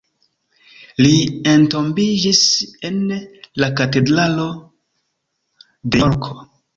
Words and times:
Li 1.05 1.09
entombiĝis 1.49 2.39
en 2.89 2.97
la 3.65 3.69
katedralo 3.81 4.47
de 5.67 6.03
Jorko. 6.05 6.41